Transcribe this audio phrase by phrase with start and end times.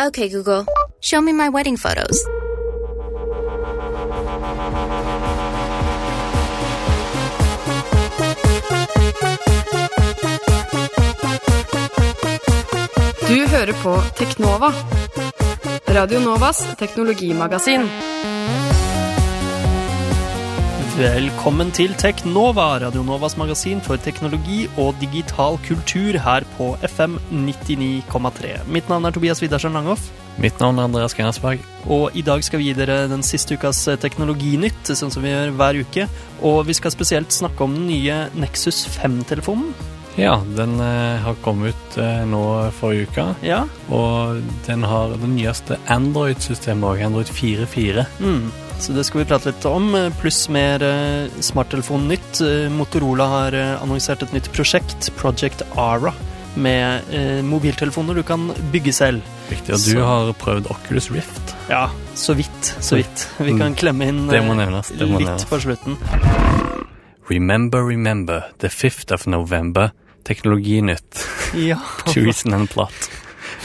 [0.00, 0.64] Okay, Google,
[1.02, 2.24] show me my wedding photos.
[13.28, 14.72] Du hører på Teknova.
[15.88, 17.80] Radio Novas teknologimagasin.
[21.00, 28.50] Velkommen til Teknova, Radio Novas magasin for teknologi og digital kultur her på FM 99,3.
[28.68, 30.10] Mitt navn er Tobias Widersen Langhoff,
[30.40, 31.64] Mitt navn er Andreas Gerhardsberg.
[31.88, 35.54] og i dag skal vi gi dere den siste ukas teknologinytt, sånn som vi gjør
[35.56, 36.06] hver uke.
[36.42, 39.72] Og vi skal spesielt snakke om den nye Nexus 5-telefonen.
[40.20, 42.44] Ja, den eh, har kommet ut eh, nå
[42.76, 43.62] forrige uke, Ja.
[43.88, 48.04] og den har det nyeste Android-systemet òg, Android 4.4.
[48.20, 48.50] Mm.
[48.80, 49.90] Så det skal vi prate litt om,
[50.22, 52.40] pluss mer eh, smarttelefon-nytt.
[52.46, 56.14] Eh, Motorola har eh, annonsert et nytt prosjekt, Project Ara,
[56.60, 57.12] med
[57.46, 59.20] mobiltelefoner du kan bygge selv.
[59.52, 59.74] Riktig.
[59.76, 61.52] Og Så- du har prøvd Oculus Rift.
[61.68, 61.84] Ja,
[62.18, 63.28] så vidt, så vidt.
[63.38, 64.90] Vi kan klemme inn Det må nevnes.
[64.98, 65.94] Litt på slutten.
[67.30, 69.92] Remember, remember, the 5th of November.
[70.24, 71.26] Teknologinytt.
[71.54, 72.92] Ja, Choosing and plot.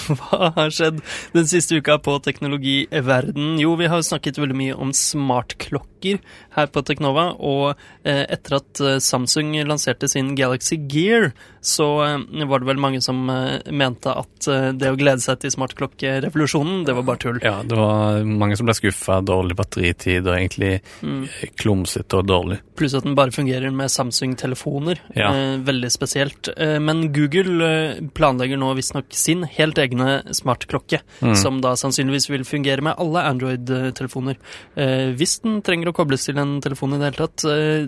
[0.20, 1.02] hva har skjedd
[1.36, 3.56] den siste uka på teknologiverden?
[3.61, 6.22] Jo, vi har snakket veldig mye om smartklokker
[6.58, 11.31] her på Teknova, og etter at eh, Samsung lanserte sin Galaxy Gear,
[11.66, 15.39] så eh, var det vel mange som eh, mente at eh, det å glede seg
[15.42, 17.39] til smartklokkerevolusjonen, det var bare tull.
[17.44, 19.20] Ja, det var mange som ble skuffa.
[19.26, 21.26] Dårlig batteritid og egentlig Mm.
[21.59, 22.59] klumsete og dårlig.
[22.78, 25.00] Pluss at den bare fungerer med Samsung-telefoner.
[25.16, 25.31] Ja.
[25.33, 26.50] Eh, veldig spesielt.
[26.58, 31.36] Eh, men Google eh, planlegger nå visstnok sin helt egne smartklokke, Mm.
[31.36, 34.36] som da sannsynligvis vil fungere med alle Android-telefoner.
[34.76, 37.45] Eh, hvis den trenger å kobles til en telefon i det hele tatt.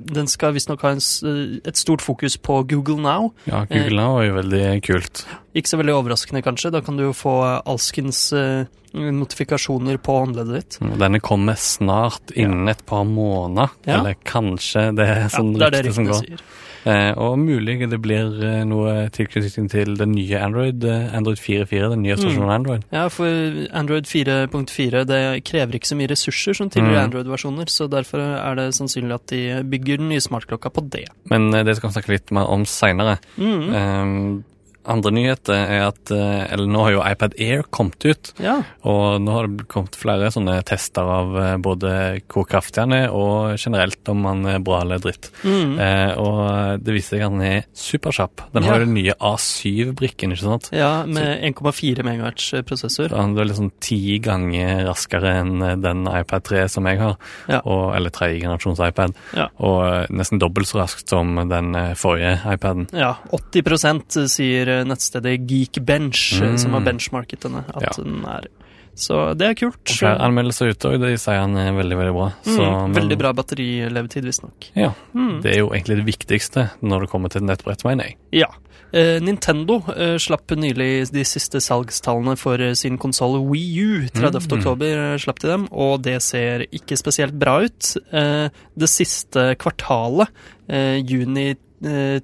[0.08, 3.34] Eh, den skal visstnok ha en, eh, et stort fokus på Google Now.
[3.46, 5.26] Ja, Google Now er jo veldig kult.
[5.56, 6.72] Ikke så veldig overraskende, kanskje.
[6.72, 10.80] Da kan du jo få alskens eh, notifikasjoner på håndleddet ditt.
[10.82, 13.74] Og Denne kommer snart, innen et par måneder.
[13.86, 14.00] Ja.
[14.00, 16.24] Eller kanskje, det er sånn ja, rykte som går.
[16.24, 16.48] sier.
[16.88, 21.90] Eh, og mulig det blir eh, noe tilknytning til den nye Android, eh, Android 4.4,
[21.92, 22.22] den nye Mm.
[22.22, 22.84] stasjonen Android.
[22.94, 23.28] Ja, for
[23.76, 27.12] Android 4.4 det krever ikke så mye ressurser som tidligere Mm.
[27.12, 31.08] Android-versjoner, så derfor er det sannsynlig at de bygger den nye smartklokka på det.
[31.30, 33.18] Men det skal vi snakke litt mer om seinere.
[33.38, 34.44] Mm.
[34.88, 38.62] Andre nyheter er at eh, Eller nå har jo iPad Air kommet ut, Ja.
[38.88, 41.92] og nå har det kommet flere sånne tester av eh, både
[42.32, 45.30] hvor kraftig han er, og generelt om han er bra eller dritt.
[45.44, 45.78] Mm.
[45.80, 48.46] Eh, og det viser seg at han er superkjapp.
[48.54, 48.80] Den har Ja.
[48.80, 50.70] jo den nye A7-brikken, ikke sant?
[50.72, 53.10] ja, med 1,4 MHz prosessor.
[53.16, 57.18] Han er liksom ti ganger raskere enn eh, den iPad 3 som jeg har,
[57.50, 57.62] Ja.
[57.66, 59.16] og, eller tredje generasjons iPad,
[59.60, 62.88] og eh, nesten dobbelt så raskt som den eh, forrige iPaden.
[62.94, 66.58] Ja, 80% sier nettstedet Geekbench, Mm.
[66.58, 68.04] som har benchmarket denne, at Ja.
[68.04, 68.48] den er.
[68.96, 69.78] Så det er kult.
[69.90, 72.34] Og flere anmeldelser ute, òg, de sier han er veldig, veldig bra.
[72.44, 74.72] Så, Mm, men- veldig bra batterilevetid, visstnok.
[74.76, 75.42] Ja, Mm.
[75.44, 78.16] det er jo egentlig det viktigste når det kommer til nettbrett, mener jeg.
[78.32, 78.48] Ja.
[78.94, 84.08] Eh, Nintendo eh, slapp nylig de siste salgstallene for eh, sin konsoll Wii U.
[84.08, 84.48] 30.
[84.48, 84.58] Mm.
[84.58, 87.98] oktober eh, slapp de dem, og det ser ikke spesielt bra ut.
[88.12, 90.28] Eh, det siste kvartalet,
[90.70, 91.56] eh, juni eh,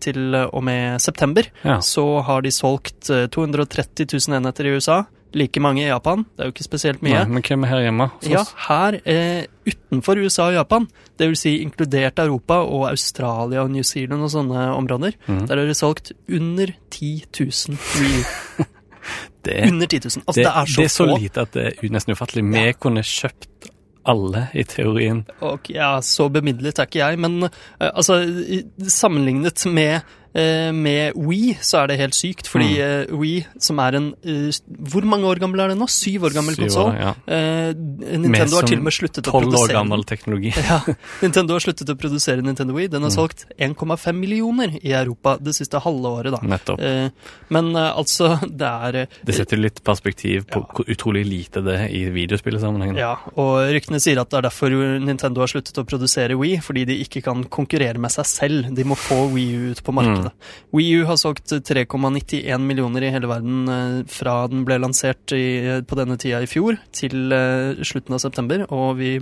[0.02, 1.80] til og med september, Ja.
[1.82, 5.04] så har de solgt eh, 230 000 enheter i USA.
[5.34, 6.24] Like mange i Japan.
[6.38, 7.16] Det er jo ikke spesielt mye.
[7.18, 8.06] Nei, men hvem er her hjemme?
[8.30, 10.86] Ja, her eh, utenfor USA og Japan,
[11.18, 15.48] det vil si inkludert Europa og Australia og New Zealand og sånne områder, mm.
[15.50, 18.24] der har de solgt under 10 000 Wii.
[19.46, 20.24] det, er- Under 10 000.
[20.28, 21.18] Altså, det, det, er så det er så få.
[21.18, 22.44] lite at det er nesten ufattelig.
[22.54, 23.50] Vi kunne kjøpt
[24.10, 25.24] alle, i teorien.
[25.46, 28.20] Og ja, så bemidlet er ikke jeg, men eh, altså,
[28.88, 30.02] sammenlignet med
[30.34, 33.12] med Wii så er det helt sykt, fordi Mm.
[33.14, 34.50] We, Wii, som er en eh,
[34.90, 35.86] Hvor mange år gammel er det nå?
[35.92, 36.94] Syv år gammel konsoll.
[36.98, 37.12] ja.
[37.28, 37.74] Eh,
[38.18, 40.54] Nintendo har til og med sluttet å Tolv år gammel teknologi.
[40.64, 40.80] Ja,
[41.22, 42.88] Nintendo har sluttet å produsere Nintendo Wii.
[42.90, 43.16] Den har Mm.
[43.16, 46.40] solgt 1,5 millioner i Europa det siste halve året, da.
[46.42, 46.80] Nettopp.
[46.82, 47.10] Eh,
[47.50, 50.68] men eh, altså, det er eh, Det setter litt perspektiv på Ja.
[50.74, 52.98] hvor utrolig lite det er i videospillsammenhengen.
[52.98, 54.70] Ja, og ryktene sier at det er derfor
[55.00, 58.74] Nintendo har sluttet å produsere Wii, fordi de ikke kan konkurrere med seg selv.
[58.74, 60.23] De må få Wii ut på markedet.
[60.74, 65.82] Wii U har solgt 3,91 millioner i hele verden eh, fra den ble lansert i,
[65.88, 69.16] på denne tida i fjor til eh, slutten av september, og vi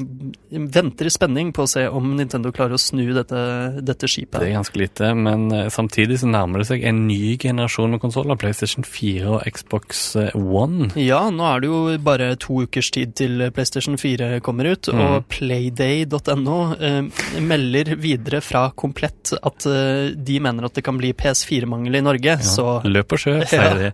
[0.52, 3.42] venter i spenning på å se om Nintendo klarer å snu dette,
[3.82, 4.40] dette skipet.
[4.42, 8.04] Det er ganske lite, men eh, samtidig så nærmer det seg en ny generasjon med
[8.04, 8.40] konsoller.
[8.42, 10.92] PlayStation 4 og Xbox eh, One.
[11.00, 15.02] Ja, nå er det jo bare to ukers tid til PlayStation 4 kommer ut, mm.
[15.06, 17.02] og playday.no eh,
[17.42, 22.04] melder videre fra Komplett at eh, de mener at det kan kan bli PS4-mangel i
[22.04, 23.48] Norge, så Løp og sjø, Ja.
[23.48, 23.92] sier de.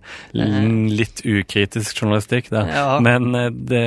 [0.98, 2.68] Litt ukritisk journalistikk der.
[2.74, 2.98] Ja.
[3.04, 3.82] Men eh, det,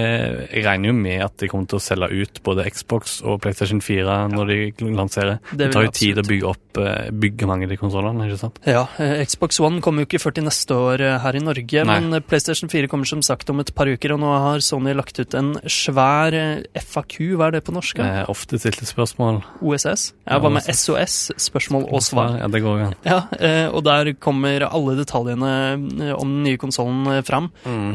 [0.55, 3.81] jeg regner jo med at de kommer til å selge ut både Xbox og PlayStation
[3.83, 4.59] 4 når de
[4.95, 5.39] lanserer.
[5.51, 8.39] Det Det, tar jo tid å bygge opp byggemangel bygge mange av de konsollene, ikke
[8.39, 8.59] sant?
[8.67, 11.83] Ja, eh, Xbox One kommer jo ikke før til neste år eh, her i Norge,
[11.85, 11.97] Nei.
[11.99, 14.93] men eh, PlayStation 4 kommer som sagt om et par uker, og nå har Sony
[14.95, 17.99] lagt ut en svær eh, FAQ, hva er det på norsk?
[17.99, 19.41] Eh, ofte stilte spørsmål.
[19.61, 20.11] OSS?
[20.25, 21.17] Ja, Ja, hva med SOS?
[21.41, 22.37] Spørsmål og svar.
[22.39, 22.95] Ja, det går an.
[23.07, 27.49] Ja, eh, og der kommer alle detaljene eh, om den nye konsollen fram.
[27.65, 27.89] Mm.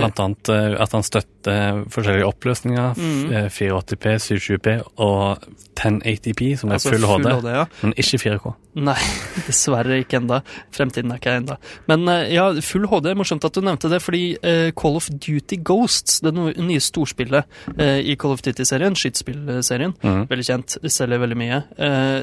[0.00, 3.00] Blant annet eh, at han støtter forskjellige oppløsninger.
[3.00, 3.32] Mm.
[3.32, 7.64] eh, 480P, 720P og 1080P, som er altså full HD, ja.
[7.80, 8.52] men ikke 4K.
[8.80, 8.98] Nei,
[9.48, 10.40] dessverre ikke enda.
[10.74, 11.56] Fremtiden er ikke enda.
[11.90, 13.10] Men eh, ja, full HD.
[13.18, 18.00] Morsomt at du nevnte det, fordi eh, Call of Duty Ghosts, det nye storspillet eh,
[18.12, 20.22] i Call of Duty-serien, skytespillserien, mm.
[20.30, 22.18] veldig kjent, selger veldig mye, eh,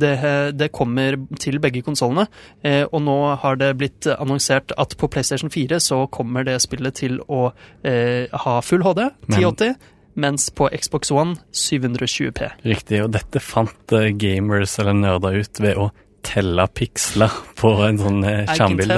[0.00, 0.14] det,
[0.56, 2.26] det kommer til begge konsollene.
[2.66, 6.94] Eh, og nå har det blitt annonsert at på PlayStation 4 så kommer det spillet
[6.94, 7.52] til å
[7.86, 9.74] eh, ha full HD, Men- 1080,
[10.20, 12.50] mens på Xbox One 720P.
[12.66, 15.90] Riktig, og dette fant eh, gamers eller nerder ut ved å
[16.26, 18.96] telle piksler på en sånn eh, skjermbilde.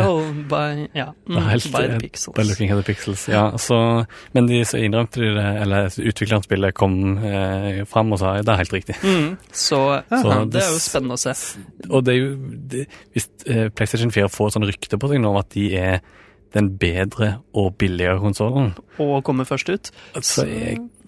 [0.51, 0.63] by,
[0.97, 2.37] ja, Det er mm, helt, by the eh, pixels.
[2.37, 3.27] By looking at the pixels.
[3.31, 3.79] Ja, så,
[4.37, 8.47] men de så innrømte de det, eller utvikleren spillet kom eh, fram og sa ja,
[8.47, 8.97] det er helt riktig.
[9.03, 11.37] Mm, så, Så aha, det det er jo spennende å se.
[11.91, 12.33] Og det er jo
[12.73, 16.03] det, Hvis eh, PlayStation 4 får sånn rykte på seg nå at de er
[16.53, 19.91] den bedre og billigere konsollen, Og kommer først ut.
[20.21, 21.02] så jeg, for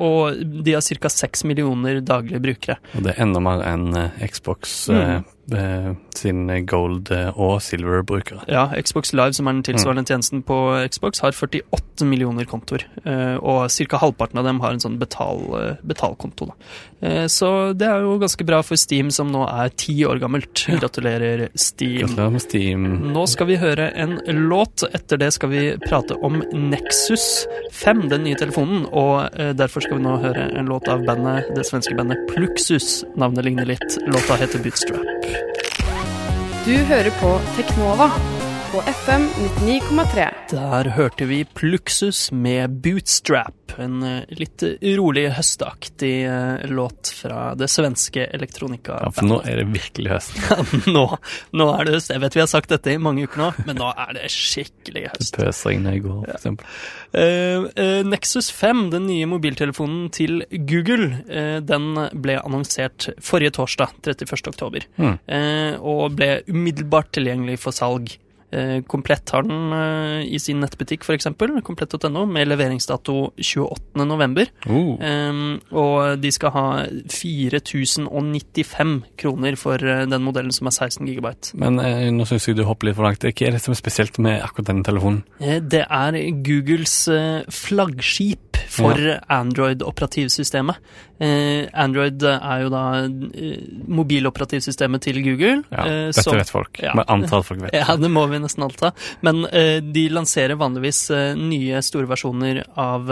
[0.00, 1.08] Og de har ca.
[1.12, 2.76] 6 millioner daglige brukere.
[2.94, 3.92] og det er enda mer enn
[4.30, 5.24] Xbox Mm.
[5.52, 8.44] Eh, sine gold- eh, og silver-brukere.
[8.48, 10.06] Ja, Xbox Live, som er den tilsvarende Mm.
[10.06, 12.82] tjenesten på Xbox, har 48 millioner kontoer.
[13.04, 13.96] eh, og ca.
[13.98, 16.52] halvparten av dem har en sånn betal, eh, betalkonto.
[17.02, 20.66] Eh, så det er jo ganske bra for Steam, som nå er ti år gammelt.
[20.80, 22.06] Gratulerer, Steam.
[22.08, 23.12] Gratulerer med Steam.
[23.12, 24.82] Nå skal vi høre en låt.
[24.94, 28.86] Etter det skal vi prate om Nexus 5, den nye telefonen.
[28.92, 33.04] Og eh, derfor skal vi nå høre en låt av bandet, det svenske bandet Pluxus.
[33.16, 33.98] Navnet ligner litt.
[34.06, 35.04] Låta heter Bootstrap.
[36.66, 38.08] Du hører på Teknova
[38.76, 39.22] på FM
[39.62, 40.24] 99,3.
[40.50, 43.54] Der hørte vi Pluxus med Bootstrap.
[43.80, 44.60] En eh, litt
[44.98, 48.98] rolig, høstaktig eh, låt fra det svenske elektronika.
[49.00, 50.36] Ja, for nå er det virkelig høst.
[50.96, 51.04] nå,
[51.56, 52.12] nå er det høst.
[52.12, 55.06] Jeg vet vi har sagt dette i mange uker nå, men nå er det skikkelig
[55.14, 55.32] høst.
[55.38, 56.76] Det pøser inn i går, for eksempel.
[57.16, 63.96] Uh, uh, Nexus 5, den nye mobiltelefonen til Google, uh, den ble annonsert forrige torsdag,
[64.04, 64.52] 31.
[64.52, 65.16] oktober, Mm.
[65.32, 68.18] eh, og ble umiddelbart tilgjengelig for salg.
[68.56, 71.28] Eh, Komplett har den eh, i sin nettbutikk, f.eks.,
[71.66, 74.04] komplett.no, med leveringsdato 28.
[74.06, 74.48] november.
[74.70, 76.64] Oh, Um, og de skal ha
[77.12, 81.52] 4095 kroner for eh, den modellen som er 16 gigabyte.
[81.60, 83.24] men eh, nå syns jeg du hopper litt for langt.
[83.26, 85.22] Hva er det som er spesielt med akkurat denne telefonen?
[85.68, 86.96] Det er Googles
[87.52, 88.98] flaggskip for
[89.32, 90.78] Android-operativsystemet.
[91.20, 92.82] Android er jo da
[93.88, 95.62] mobiloperativsystemet til Google.
[95.72, 96.80] Ja, dette som- vet folk.
[96.82, 96.92] ja.
[96.96, 97.72] Men antall folk vet.
[97.76, 99.06] Ja, det må vi nesten alt av.
[99.26, 103.10] Men eh, de lanserer vanligvis eh, nye store versjoner av,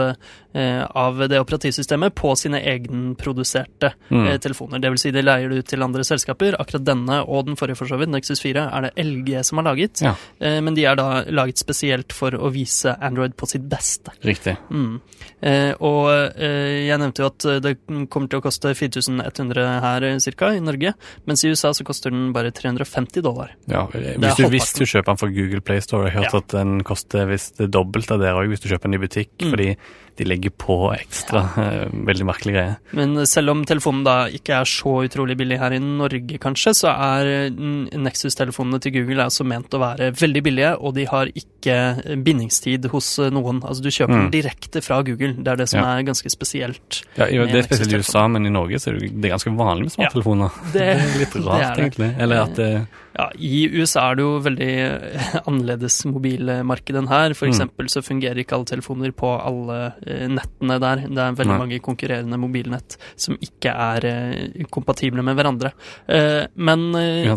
[0.55, 4.27] eh, av det operativsystemet på sine egenproduserte Mm.
[4.27, 4.79] eh, telefoner.
[4.79, 6.55] Det vil si de leier det ut til andre selskaper.
[6.59, 9.65] Akkurat denne og den forrige for så vidt, Nexus 4, er det LG som har
[9.69, 10.01] laget.
[10.01, 10.15] Ja.
[10.39, 14.11] Eh, men de er da laget spesielt for å vise Android på sitt beste.
[14.23, 14.55] Riktig.
[14.71, 15.01] Mm.
[15.41, 17.75] Eh, og jeg nevnte jo at det
[18.09, 20.19] kommer til å koste 4100 her ca.
[20.19, 20.93] cirka i Norge,
[21.27, 23.51] mens i USA så koster den bare 350 dollar.
[23.67, 26.37] Ja, hvis, du, hvis du kjøper fra Google Play Store, jeg har hørt Ja.
[26.39, 29.49] at den koster er dobbelt av det òg hvis du kjøper den i butikk, Mm.
[29.51, 29.75] fordi
[30.17, 31.41] de legger på ekstra.
[31.57, 31.85] Ja.
[31.91, 32.75] veldig merkelig greie.
[32.95, 36.91] Men selv om telefonen da ikke er så utrolig billig her i Norge, kanskje, så
[36.93, 41.31] er mm, Nexus-telefonene til Google er også ment å være veldig billige, og de har
[41.35, 43.61] ikke eh, bindingstid hos eh, noen.
[43.65, 44.29] Altså du kjøper Mm.
[44.29, 45.33] den direkte fra Google.
[45.43, 45.97] Det er det som Ja.
[45.97, 47.01] er ganske spesielt.
[47.17, 49.35] Ja, jo, det er spesielt i USA, men i Norge så er det, det er
[49.35, 50.51] ganske vanlig med smarttelefoner.
[50.73, 52.11] Det, Det er litt rart, er egentlig.
[52.21, 52.69] Eller at det
[53.15, 57.33] Ja, I USA er det jo veldig eh, annerledes mobilmarked enn her.
[57.33, 57.87] For Mm.
[57.87, 61.03] så fungerer ikke alle telefoner på alle eh, nettene der.
[61.07, 61.59] Det er veldig Nei.
[61.61, 65.71] mange konkurrerende mobilnett som ikke er eh, kompatible med hverandre.
[66.07, 67.31] Eh, men eh.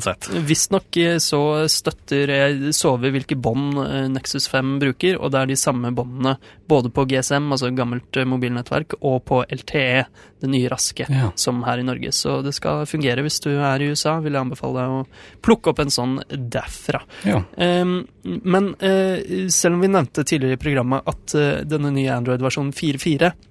[0.49, 2.73] Visstnok eh, så støtter Jeg
[3.13, 6.37] hvilke bånd eh, Nexus 5 bruker, og det er de samme båndene
[6.69, 10.05] både på GSM, altså gammelt eh, mobilnettverk, og på LTE,
[10.39, 11.31] det nye raske, Ja.
[11.35, 12.13] som her i Norge.
[12.13, 13.23] Så det skal fungere.
[13.25, 17.01] Hvis du er i USA, vil jeg anbefale deg å plukke opp en sånn derfra.
[17.25, 17.41] Ja.
[17.57, 18.05] Ehm,
[18.45, 23.48] men eh, selv om vi nevnte tidligere i programmet at eh, denne nye Android-versjonen 4.4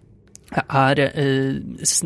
[0.55, 1.57] er eh,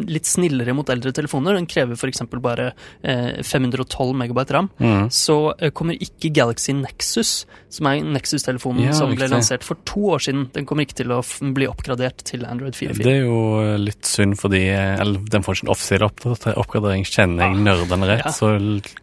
[0.09, 2.23] litt snillere mot eldre telefoner, den krever f.eks.
[2.41, 2.71] bare
[3.03, 5.09] eh, 512 megabyte ram, Mm.
[5.13, 9.31] så eh, kommer ikke Galaxy Nexus, som er Nexus-telefonen Ja, som ble riktig.
[9.35, 11.21] lansert for to år siden, den kommer ikke til å
[11.53, 13.03] bli oppgradert til Android 4.4.
[13.03, 17.05] Det er jo eh, litt synd fordi eh, Eller den får ikke offisiell oppdater- oppgradering.
[17.05, 18.31] Kjenner jeg nerdene rett, Ja.
[18.31, 18.51] så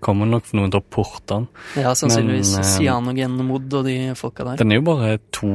[0.00, 1.48] kommer nok noen til å porte den.
[1.76, 4.56] Ja, sannsynligvis Men, eh, Cyanogen-mod og de folka der.
[4.56, 5.46] Den er jo bare to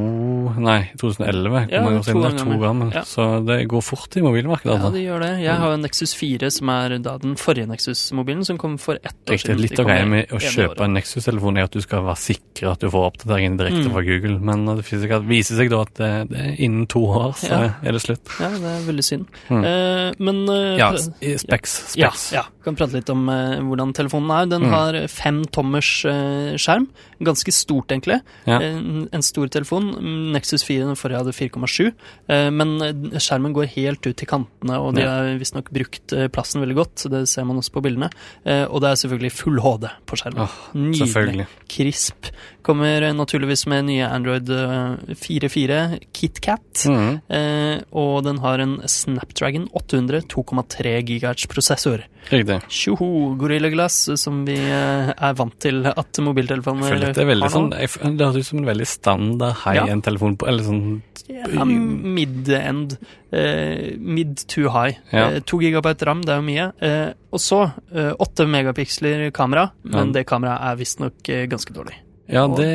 [0.63, 1.50] Nei, 2011.
[1.50, 2.92] Hvor Ja, to år er gammel.
[2.94, 3.02] Ja.
[3.08, 4.65] Så det går fort i mobilmarkedet.
[4.74, 4.92] Ja, Altså.
[4.94, 5.32] det gjør det.
[5.44, 8.96] Jeg har jo en Nexus 4, som er da den forrige Nexus-mobilen, som kom for
[9.03, 9.60] ett år siden.
[9.62, 12.80] Litt av greia med å kjøpe en Nexus-telefon er at du skal være sikker at
[12.80, 13.92] du får oppdateringen direkte Mm.
[13.94, 14.86] fra Google, men det
[15.27, 17.74] viser seg, da at det, det er innen to år, så Ja.
[17.84, 18.25] er det slutt.
[18.39, 19.25] Ja, det er veldig synd.
[19.50, 19.63] Mm.
[19.65, 21.39] Eh, men eh, Ja, Specs.
[21.42, 21.96] Specs.
[21.98, 24.46] ja, ja, kan prate litt om eh, hvordan telefonen er.
[24.46, 24.70] Den Mm.
[24.72, 26.88] har fem tommers eh, skjerm.
[27.22, 28.22] Ganske stort, egentlig.
[28.46, 28.60] Ja.
[28.60, 29.94] En, en stor telefon.
[29.96, 31.94] Mm, Nexus 4 den forrige hadde 4,7,
[32.30, 36.29] eh, men eh, skjermen går helt ut til kantene, og de har visstnok brukt eh,
[36.34, 36.96] plassen veldig godt.
[37.03, 38.10] så Det ser man også på bildene.
[38.46, 40.46] Eh, og det er selvfølgelig full HD på skjermen.
[40.46, 41.48] Oh, Nydelig.
[41.72, 42.32] Krisp.
[42.63, 46.86] Kommer eh, naturligvis med nye Android eh, 4.4 KitKat.
[46.88, 47.20] Mm.
[47.27, 52.05] Eh, og den har en Snapdragon 800 2,3 GHz-prosessor.
[52.32, 52.62] Riktig.
[52.72, 57.51] Tjoho, Gorilla Glass, som vi eh, er vant til at mobiltelefoner føler Det, er har
[57.51, 60.86] sånn Det høres ut som en veldig standard high-end-telefon på Eller sånn
[61.27, 62.96] Ja, mid-end.
[63.34, 64.96] Eh, mid to high.
[65.12, 65.25] Ja.
[65.34, 66.70] Eh, to gigabyte ram, det er jo mye.
[66.84, 70.20] Eh, og så eh, åtte megapiksler kamera, men Ja.
[70.20, 72.00] det kameraet er visstnok eh, ganske dårlig.
[72.32, 72.68] Ja, det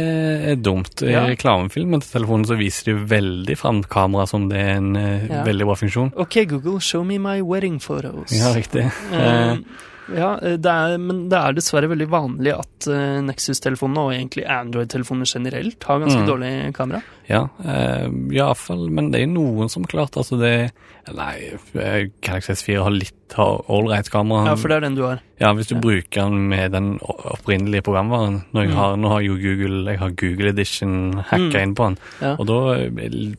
[0.52, 1.00] er dumt.
[1.02, 1.22] I Ja.
[1.26, 5.42] reklamefilmen til telefonen så viser de veldig fram kamera som det er en eh, Ja.
[5.44, 6.12] veldig bra funksjon.
[6.16, 8.30] OK, Google, show me my wedding photos.
[8.32, 8.90] Ja, riktig.
[9.12, 9.56] Eh,
[10.16, 14.46] ja, eh, det er, men det er dessverre veldig vanlig at uh, Nexus-telefonene, og egentlig
[14.48, 16.28] Android-telefoner generelt, har ganske Mm.
[16.28, 17.02] dårlig kamera.
[17.28, 18.88] Ja, uh, iallfall.
[18.90, 20.72] Men det er noen som klart altså det
[21.14, 21.52] Nei,
[22.22, 24.46] Galaxy S4 har litt har ålreit kamera.
[24.46, 25.20] Ja, for det er den du har.
[25.38, 25.80] Ja, hvis du Ja.
[25.80, 28.42] bruker den med den opprinnelige programvaren.
[28.52, 28.72] Mm.
[28.74, 31.62] har, nå har jo Google jeg har Google Edition hacka Mm.
[31.62, 32.34] inn på den, Ja.
[32.38, 32.90] og da er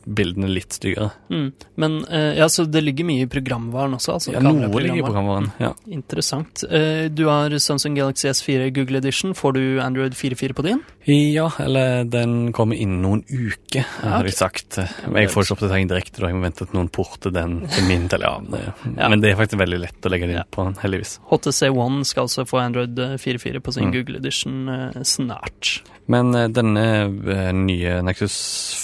[0.08, 1.10] bildene litt styggere.
[1.30, 1.52] Mm.
[1.76, 4.14] Men eh, ja, så det ligger mye i programvaren også?
[4.14, 5.52] Altså, Ja, noe ligger i programvaren.
[5.60, 5.72] Ja.
[5.90, 6.64] Interessant.
[6.70, 9.34] Eh, du har Samsung Galaxy S4 Google Edition.
[9.34, 10.80] Får du Android 4.4 på din?
[11.06, 14.76] ja, eller den kommer innen noen uker, Ja, har de sagt.
[15.08, 16.26] Men jeg får ikke oppdatering direkte, da.
[16.28, 18.48] Jeg må vente til noen porter den til min telefon.
[18.52, 19.08] Ja, Ja.
[19.08, 20.44] Men det er faktisk veldig lett å legge det inn Ja.
[20.50, 21.18] på den, heldigvis.
[21.30, 23.92] HTC One skal altså få Android eh, 4.4 på sin Mm.
[23.96, 25.82] Google Edition eh, snart.
[26.06, 28.36] Men eh, denne eh, nye Nexus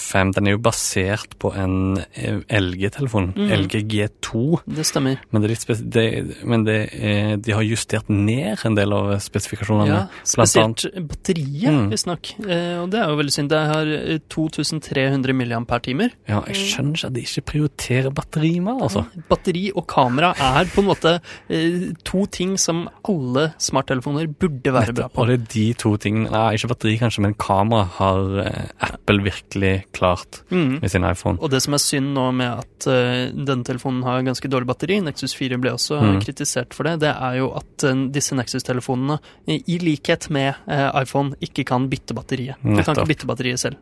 [0.06, 3.32] 5 den er jo basert på en eh, LG-telefon.
[3.36, 3.50] mm.
[3.56, 4.42] LG G2.
[4.78, 5.18] Det stemmer.
[5.34, 6.06] Men, det er det,
[6.46, 9.88] men det er, de har justert ned en del av spesifikasjonene.
[9.90, 11.88] Ja, spesielt batteriet, Mm.
[11.90, 12.30] visstnok.
[12.46, 13.50] Eh, og det er jo veldig synd.
[13.50, 16.12] Det har eh, 2300 milliampere-timer.
[16.28, 19.04] Ja, jeg skjønner ikke at de ikke prioriterer batteri mer, altså.
[19.30, 21.16] Batteri og kamera er på en måte
[21.50, 25.22] eh, to ting som alle smarttelefoner burde være bra på.
[25.24, 29.22] Og det er de to tingene Nei, ikke batteri kanskje, men kamera har eh, Apple
[29.26, 30.05] virkelig klart
[30.50, 30.80] Mm.
[30.82, 31.38] med sin iPhone.
[31.42, 35.00] Og det som er synd nå med at uh, denne telefonen har ganske dårlig batteri,
[35.04, 36.20] Nexus 4 ble også Mm.
[36.22, 41.34] kritisert for det, det er jo at uh, disse Nexus-telefonene, i, likhet med uh, iPhone,
[41.40, 42.56] ikke kan bytte batteriet.
[42.62, 43.76] Du kan ikke bytte batteriet selv.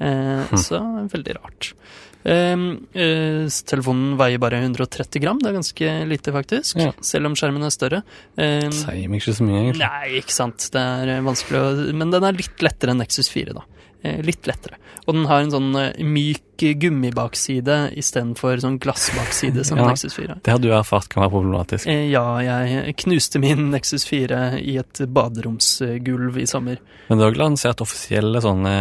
[0.00, 0.56] Hm.
[0.56, 0.78] Så
[1.12, 1.74] veldig rart.
[2.24, 2.62] Um,
[2.96, 6.92] uh, telefonen veier bare 130 gram, det er ganske lite faktisk, Ja.
[7.04, 8.02] selv om skjermen er større.
[8.36, 9.84] Um, Sier meg ikke så mye, egentlig.
[9.88, 10.66] Nei, ikke sant.
[10.72, 13.64] Det er vanskelig å Men den er litt lettere enn Nexus 4, da.
[14.02, 14.78] Eh, litt lettere.
[15.06, 15.92] Og den har en sånn eh,
[16.60, 19.86] myk gummibakside istedenfor sånn glassbakside som Ja.
[19.88, 20.34] Nexus 4.
[20.44, 21.86] Det har du erfart kan være problematisk.
[21.88, 26.78] Eh, ja, jeg knuste min Nexus 4 i et baderomsgulv i sommer.
[27.08, 28.74] Men det er òg lansert offisielle sånne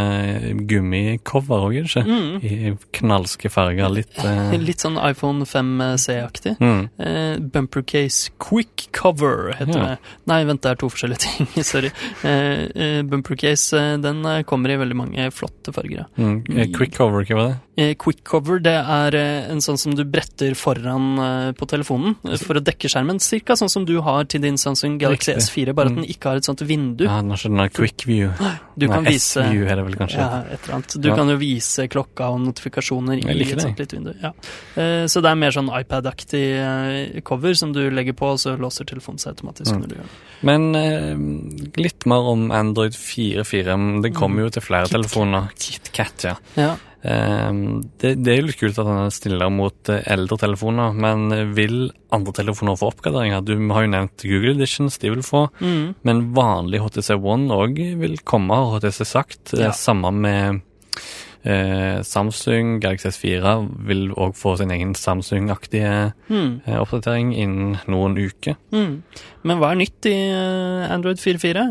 [0.69, 2.03] gummicover òg, ikke?
[2.05, 2.35] Mm.
[2.43, 3.89] I knalske farger.
[3.93, 6.57] Litt eh, Litt sånn iPhone 5C-aktig.
[6.59, 6.83] mm.
[6.99, 9.85] Eh, Bumpercase Quick Cover heter Ja.
[9.93, 9.97] det.
[10.29, 11.63] Nei, vent, det er to forskjellige ting.
[11.63, 11.91] Sorry.
[12.23, 16.05] Eh, eh, Bumpercase, eh, den eh, kommer i veldig mange flotte farger.
[16.19, 16.43] Mm.
[16.57, 17.57] Eh, Quick cover, hva var det?
[17.79, 22.17] Eh, Quick cover det er eh, en sånn som du bretter foran eh, på telefonen
[22.41, 23.21] for å dekke skjermen.
[23.23, 25.45] Cirka sånn som du har til din Samsung Galaxy Riktig.
[25.69, 26.01] S4, bare at Mm.
[26.01, 27.05] den ikke har et sånt vindu.
[27.05, 28.33] Ja, den har ikke den der quick view.
[28.77, 30.17] Du kan vise S-view er det vel kanskje.
[30.19, 30.97] ja, et eller annet.
[31.01, 31.15] Du Ja.
[31.15, 34.13] kan jo vise klokka og notifikasjoner i et sånt lite vindu.
[34.21, 34.31] Ja.
[35.07, 39.19] Så det er mer sånn iPad-aktig cover som du legger på, og så låser telefonen
[39.19, 39.81] seg automatisk Mm.
[39.81, 40.09] når du gjør det.
[40.41, 44.01] Men litt mer om Android 4.4.
[44.03, 45.49] Det kommer jo til flere Kit telefoner.
[45.55, 46.35] KitKat, ja.
[46.57, 46.75] Ja.
[47.03, 47.51] Eh,
[48.01, 51.53] det, det er jo litt kult at den er stiller mot eh, eldre telefoner, men
[51.55, 51.77] vil
[52.11, 53.43] andre telefoner få oppgraderinger?
[53.47, 55.45] Du har jo nevnt Google Editions, de vil få.
[55.63, 55.95] Mm.
[56.03, 59.53] Men vanlig HTC One òg vil komme, har HTC sagt.
[59.55, 59.69] Ja.
[59.69, 60.59] Eh, Samme med
[61.47, 62.79] eh, Samsung.
[62.83, 63.53] Galaxy S4
[63.87, 66.61] vil òg få sin egen Samsung-aktige Mm.
[66.67, 68.57] eh, oppdatering innen noen uker.
[68.75, 69.03] Mm.
[69.47, 70.17] Men hva er nytt i
[70.91, 71.63] Android 4.4?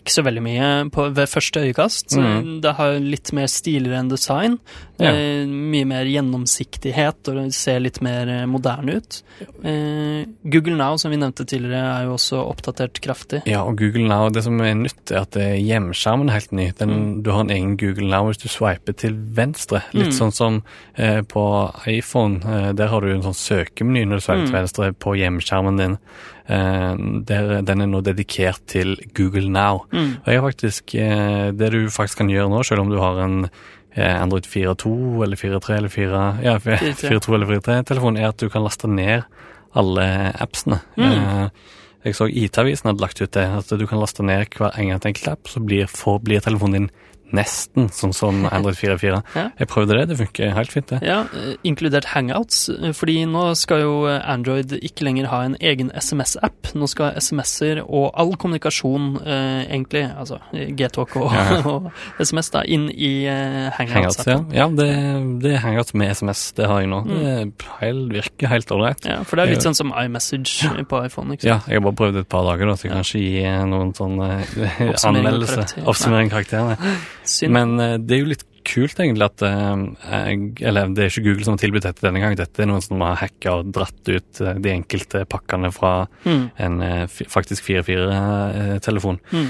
[0.00, 2.14] Ikke så veldig mye på, ved første øyekast.
[2.16, 2.60] Mm.
[2.64, 4.54] Det har litt mer stiligere enn design.
[5.00, 5.10] Ja.
[5.12, 9.18] Eh, mye mer gjennomsiktighet, og det ser litt mer eh, moderne ut.
[9.64, 13.42] Eh, Google Now, som vi nevnte tidligere, er jo også oppdatert kraftig.
[13.48, 16.70] Ja, og Google Now, det som er nytt, er at hjemskjermen er helt ny.
[16.80, 19.82] Den, Du har en egen Google Now hvis du swiper til venstre.
[19.92, 20.18] Litt Mm.
[20.18, 20.62] sånn som
[20.96, 21.44] eh, på
[21.86, 22.40] iPhone.
[22.44, 24.60] Eh, der har du en sånn søkemeny når du swiper til Mm.
[24.60, 25.98] venstre på hjemskjermen din.
[26.50, 26.94] Eh,
[27.28, 29.84] der, den er nå dedikert til Google Now.
[29.92, 30.16] Mm.
[30.24, 33.20] Og jeg har faktisk, eh, Det du faktisk kan gjøre nå, selv om du har
[33.22, 33.44] en
[33.94, 38.64] eh, Android 4.2 eller 4.3 eller 4, ja, 4.2 eller 4.3-telefon, er at du kan
[38.64, 39.22] laste ned
[39.74, 40.06] alle
[40.42, 40.80] appsene.
[40.96, 41.50] Mm.
[42.02, 45.46] Jeg så IT-avisen hadde lagt ut det, at du kan laste ned hver enkelt app,
[45.46, 46.90] så blir, for, blir telefonen din
[47.36, 49.20] nesten sånn som Android 4.4.
[49.36, 49.44] Ja.
[49.58, 51.00] Jeg prøvde det, det funker helt fint, det.
[51.06, 55.90] Ja, eh, inkludert Hangouts, eh, fordi nå skal jo Android ikke lenger ha en egen
[55.94, 56.72] SMS-app.
[56.74, 61.60] Nå skal SMS-er og all kommunikasjon, eh, egentlig, altså eh, Gtalk og, Ja.
[61.72, 64.36] og SMS, da, inn i eh, Hangouts, ja.
[64.36, 64.54] Hangouts-appen.
[64.56, 64.88] ja det,
[65.42, 67.02] det er Hangouts med SMS, det har jeg nå.
[67.06, 67.16] Mm.
[67.20, 69.04] Det heil, virker helt ålreit.
[69.06, 69.68] Ja, for det er litt Ja.
[69.70, 71.50] sånn som iMessage på iPhone, ikke sant?
[71.50, 72.98] Ja, jeg har bare prøvd et par dager, da, så jeg Ja.
[72.98, 75.84] kan ikke gi noen sånn eh, anmeldelse.
[75.84, 76.76] Oppsummering av karakterene.
[77.24, 77.52] Synd.
[77.56, 79.82] Men eh, det er jo litt kult egentlig at eh,
[80.30, 82.36] jeg, Eller det er ikke Google som har tilbudt dette denne gang.
[82.38, 85.92] Dette er noen som har hacka og dratt ut eh, de enkelte pakkene fra
[86.24, 86.50] Mm.
[86.60, 89.18] en eh, faktisk 4.4-telefon.
[89.32, 89.48] Mm.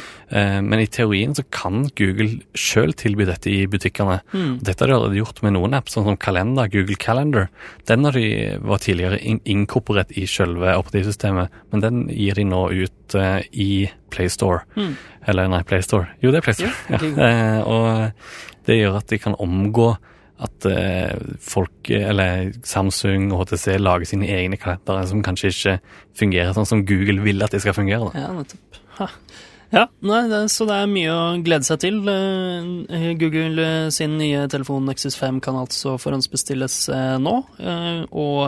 [0.71, 4.21] Men i teorien så kan Google sjøl tilby dette i butikkene.
[4.33, 4.53] Mm.
[4.62, 7.49] Dette har de allerede gjort med noen apps, sånn som Kalender, Google Calendar.
[7.91, 8.27] Den har de
[8.62, 9.18] var tidligere
[9.51, 13.16] inkorporert i selve operativsystemet, men den gir de nå ut
[13.51, 13.71] i
[14.14, 14.62] PlayStore.
[14.79, 14.94] Mm.
[15.31, 16.12] Eller nei, PlayStore.
[16.23, 16.77] Jo, det er PlayStore.
[16.90, 18.14] Ja, Ja, og
[18.70, 19.90] det gjør at de kan omgå
[20.40, 21.12] at eh,
[21.44, 25.76] folk, eller Samsung og HTC, lager sine egne kalendere som kanskje ikke
[26.16, 28.09] fungerer sånn som Google vil at de skal fungere.
[28.09, 28.24] Da.
[28.24, 28.83] Ja, nettopp.
[29.00, 29.09] Ha.
[29.70, 32.00] Ja, nei, det, så det er mye å glede seg til.
[32.11, 36.80] Eh, Google eh, sin nye telefon Nexus 5 kan altså forhåndsbestilles
[37.22, 37.37] nå,
[38.11, 38.40] og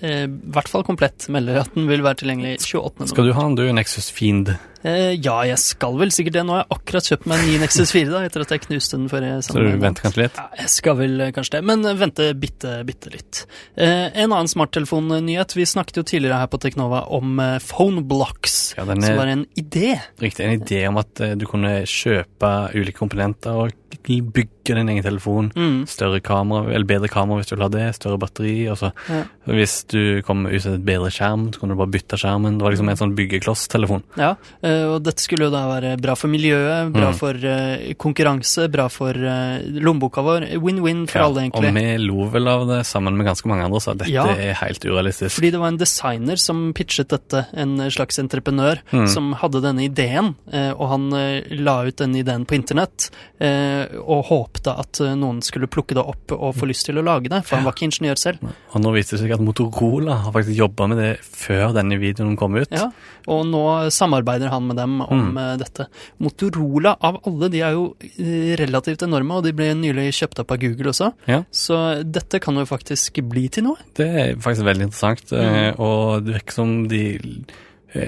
[0.00, 0.14] i
[0.54, 3.10] hvert fall komplett melder at den vil være tilgjengelig 28.
[3.12, 4.54] Skal du ha en, du, Nexus Fiend?
[4.82, 6.42] Eh, ja, jeg skal vel sikkert det.
[6.48, 8.96] Nå har jeg akkurat kjøpt meg en ny Nexus 4, da, etter at jeg knuste
[8.96, 10.38] den forrige Så du venter kanskje litt?
[10.40, 13.42] Ja, jeg skal vel eh, kanskje det, men eh, vente bitte, bitte litt.
[13.76, 15.56] Eh, en annen smarttelefonnyhet.
[15.58, 19.20] Vi snakket jo tidligere her på Teknova om eh, phone blocks, Ja, den som er
[19.20, 19.98] var en idé.
[20.22, 20.46] riktig.
[20.48, 25.50] En idé om at eh, du kunne kjøpe ulike komponenter og bygge din egen telefon.
[25.56, 25.86] Mm.
[25.88, 28.68] Større kamera, eller bedre kamera hvis du vil ha det, større batteri.
[28.70, 29.24] Og så Ja.
[29.46, 32.58] hvis du kom ut til et bedre skjerm, så kunne du bare bytte skjermen.
[32.58, 34.02] Det var liksom en sånn byggekloss-telefon.
[34.16, 37.14] Ja, eh, og dette skulle jo da være bra for miljøet, bra Mm.
[37.14, 40.46] for eh, konkurranse, bra for eh, lommeboka vår.
[40.60, 43.80] Win-win for Ja, alle, og vi lo vel av det sammen med ganske mange andre,
[43.80, 44.26] så dette Ja.
[44.26, 45.30] er helt urealistisk.
[45.40, 49.08] Fordi det var en designer som pitchet dette, en slags entreprenør, Mm.
[49.08, 51.10] som hadde denne ideen, og han
[51.50, 54.24] la ut denne ideen på internett, og og
[54.60, 57.42] håpte at eh, noen skulle plukke det opp og få lyst til å lage det,
[57.48, 58.44] for han var ikke ingeniør selv.
[58.74, 62.36] Og nå viser det seg at Motorola har faktisk jobba med det før denne videoen
[62.36, 62.68] kom ut.
[62.70, 62.90] Ja,
[63.30, 65.36] og nå samarbeider han med dem om Mm.
[65.38, 65.86] eh, dette.
[66.20, 70.52] Motorola av alle, de er jo eh, relativt enorme, og de ble nylig kjøpt opp
[70.52, 71.12] av Google også.
[71.30, 71.42] Ja.
[71.50, 73.76] Så dette kan jo faktisk bli til noe.
[73.96, 75.78] Det er faktisk veldig interessant, mm.
[75.80, 77.04] og det virker som de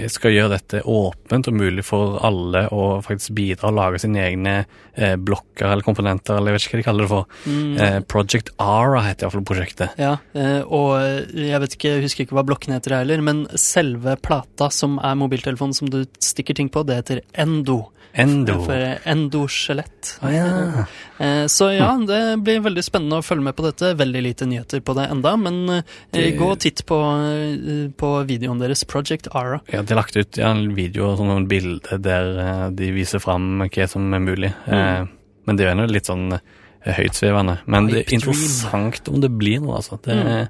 [0.09, 4.55] skal gjøre dette åpent og mulig for alle å faktisk bidra og lage sine egne
[4.95, 7.27] eh, blokker eller komponenter, eller jeg vet ikke hva de kaller det for.
[7.47, 7.73] Mm.
[7.83, 9.97] Eh, Project Ara heter iallfall prosjektet.
[9.99, 10.95] Ja, eh, og
[11.35, 15.19] jeg vet ikke, jeg husker ikke hva blokken heter heller, men selve plata som er
[15.19, 17.89] mobiltelefonen som du stikker ting på, det heter Endo.
[18.13, 18.59] Endo.
[18.67, 18.77] For
[19.09, 20.19] endoskjelett.
[20.21, 20.85] Ah, ja.
[21.19, 23.95] Eh, Så ja, det blir veldig spennende å følge med på dette.
[23.97, 28.11] Veldig lite nyheter på det enda, men eh, Det- gå og titt på, eh, på
[28.29, 29.61] videoen deres, Project Ara.
[29.73, 32.91] Ja, De har lagt ut ja, en video og sånn, noen bilder der eh, de
[32.93, 34.53] viser fram hva som er mulig.
[34.69, 35.07] Eh,
[35.49, 37.59] men det er jo litt sånn eh, høytsvevende.
[37.73, 39.99] Men det er interessant om det blir noe, altså.
[40.05, 40.49] Det Mm.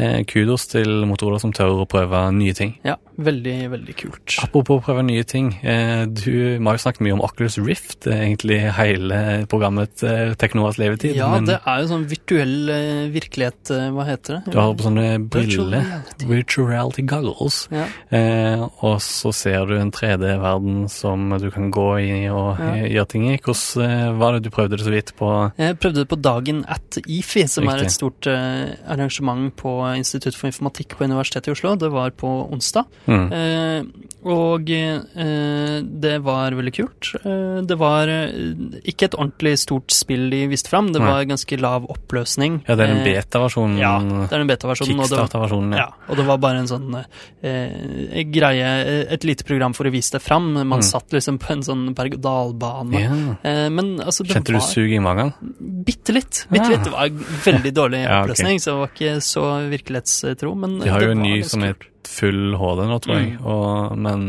[0.00, 2.74] Eh, kudos til Motorola som tør å prøve nye ting.
[2.86, 4.36] Ja, veldig, veldig kult.
[4.42, 5.52] Apropos å prøve nye ting.
[5.62, 10.00] Eh, du vi har jo snakket mye om Oculus Rift, eh, egentlig hele programmet
[10.40, 11.14] Teknoas levetid.
[11.18, 12.70] Ja, det er jo sånn virtuell
[13.12, 14.52] virkelighet, hva heter det?
[14.54, 15.84] du har på sånne briller,
[16.26, 17.86] virtual reality goggles, Ja.
[18.10, 22.74] eh, og så ser du en 3D-verden som du kan gå i og Ja.
[22.86, 23.36] gjøre ting i.
[23.38, 25.52] Hvordan var det du prøvde det så vidt på?
[25.58, 30.50] Jeg prøvde det på dagen at IFI, som er et stort arrangement på Institutt for
[30.50, 31.74] informatikk på Universitetet i Oslo.
[31.80, 32.86] Det var på onsdag.
[33.06, 33.90] Mm.
[34.22, 37.08] Og eh, det var veldig kult.
[37.24, 38.34] Eh, det var eh,
[38.84, 40.90] ikke et ordentlig stort spill de viste fram.
[40.92, 41.08] Det Nei.
[41.08, 42.58] var ganske lav oppløsning.
[42.68, 43.78] Ja, det er den Eh, beta-versjonen.
[43.80, 45.00] Ja, det er den beta-versjonen.
[45.00, 46.98] Kickstarter-versjonen, Ja, og det var bare en sånn
[47.42, 50.52] eh, greie, et lite program for å vise det fram.
[50.52, 50.82] Man Mm.
[50.84, 53.00] satt liksom på en sånn berg-og-dal-bane.
[53.00, 53.36] Ja.
[53.42, 55.32] Eh, men altså, det Kjente du var sug i magen?
[55.84, 56.46] bitte litt.
[56.50, 56.68] Bitte Ah.
[56.68, 56.84] litt.
[56.84, 60.54] Det var veldig dårlig Ja, oppløsning, så det var ikke så virkelighetstro.
[60.56, 61.86] Men De har jo en ny som kult.
[62.10, 63.44] Full HD nå, tror jeg, Mm.
[63.46, 64.24] og, men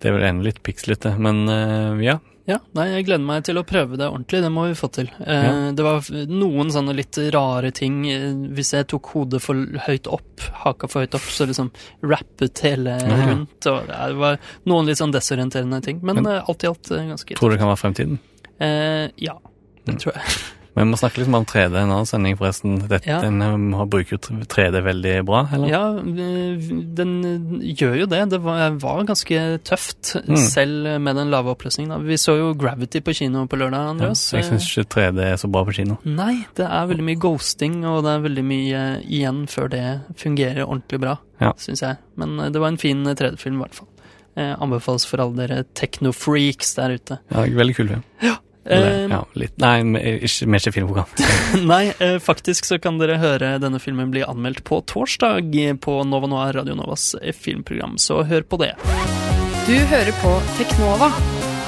[0.00, 1.16] det er vel ennå litt pikslete.
[1.18, 2.18] Men uh, ja.
[2.44, 4.40] Ja, nei, jeg gleder meg til å prøve det ordentlig.
[4.42, 5.06] Det må vi få til.
[5.22, 5.50] Eh, Ja.
[5.78, 8.00] Det var noen sånne litt rare ting.
[8.10, 9.54] eh, Hvis jeg tok hodet for
[9.86, 11.70] høyt opp, haka for høyt opp, så liksom
[12.02, 13.20] rappet hele Ja.
[13.30, 13.64] rundt.
[13.70, 16.00] Og det var noen litt sånn desorienterende ting.
[16.02, 18.18] Men, Men- alt i alt ganske Tror du det kan være fremtiden?
[18.58, 19.38] Eh, ja,
[19.86, 20.00] det Mm.
[20.02, 20.24] tror jeg.
[20.74, 22.78] Men vi må snakke litt om 3D en annen sending, forresten.
[22.88, 23.20] Dette, Ja.
[23.20, 23.38] Den
[23.90, 25.68] bruker jo 3D veldig bra, eller?
[25.68, 25.82] Ja,
[26.96, 28.20] den gjør jo det.
[28.32, 30.36] Det var, var ganske tøft, Mm.
[30.36, 32.04] selv med den lave oppløsningen.
[32.06, 35.50] Vi så jo Gravity på kino på lørdag, Ja, jeg syns ikke 3D er så
[35.50, 35.98] bra på kino.
[36.04, 40.64] Nei, det er veldig mye ghosting, og det er veldig mye igjen før det fungerer
[40.66, 41.52] ordentlig bra, Ja.
[41.58, 41.98] syns jeg.
[42.16, 43.88] Men eh, det var en fin 3D-film, i hvert fall.
[44.36, 47.18] Eh, anbefales for alle dere techno-freaks der ute.
[47.30, 48.04] Ja, veldig kul film.
[48.64, 49.54] Eller, Eh, ja, litt.
[49.62, 49.80] Nei,
[50.22, 51.14] ikke, vi er ikke filmprogram.
[51.72, 56.30] Nei, eh, faktisk så kan dere høre denne filmen bli anmeldt på torsdag på Nova
[56.30, 58.74] Noir, Radio Novas eh, filmprogram, så hør på det.
[59.66, 61.10] Du hører på Teknova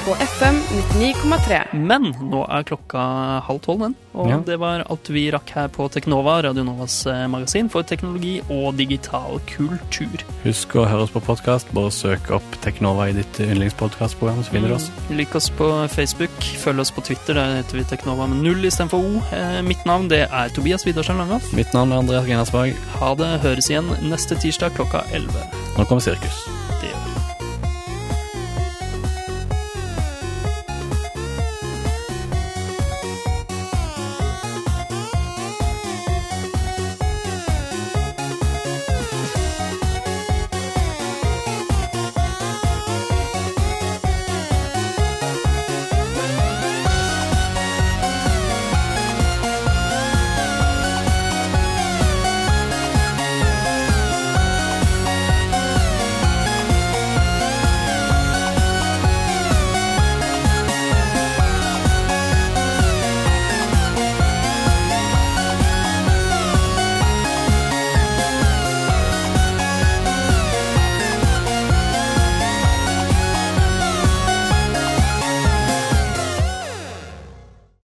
[0.04, 0.56] på FM
[1.00, 1.60] 99,3.
[1.72, 3.00] Men nå er klokka
[3.46, 3.94] halv tolv, den.
[4.14, 4.36] Og Ja.
[4.46, 8.76] det var alt vi rakk her på Teknova, Radio Novas eh, magasin for teknologi og
[8.76, 10.22] digital kultur.
[10.44, 11.72] Husk å høre oss på podkast.
[11.74, 14.90] Bare søk opp Teknova i ditt yndlingspodkastprogram, så finner du oss.
[15.10, 16.30] Mm, Lik oss på Facebook,
[16.62, 19.22] følg oss på Twitter, der heter vi Teknova med null istedenfor O.
[19.34, 21.52] Eh, mitt navn det er Tobias Widersen Langhoff.
[21.52, 22.76] Mitt navn er Andreas Grenasberg.
[23.00, 25.48] Ha det, høres igjen neste tirsdag klokka 11.
[25.78, 26.63] Nå kommer Sirkus.